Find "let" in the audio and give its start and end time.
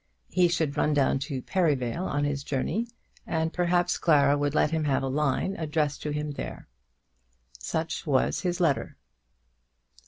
4.55-4.71